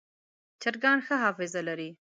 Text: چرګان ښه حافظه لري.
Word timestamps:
چرګان 0.61 0.99
ښه 1.05 1.15
حافظه 1.23 1.61
لري. 1.67 1.89